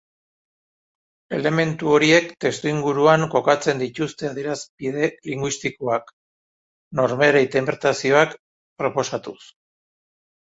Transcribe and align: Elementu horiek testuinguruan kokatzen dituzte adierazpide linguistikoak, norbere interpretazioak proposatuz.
Elementu 1.39 1.89
horiek 1.95 2.31
testuinguruan 2.45 3.25
kokatzen 3.33 3.83
dituzte 3.83 4.29
adierazpide 4.29 5.09
linguistikoak, 5.33 6.09
norbere 7.01 7.43
interpretazioak 7.49 8.33
proposatuz. 8.83 9.39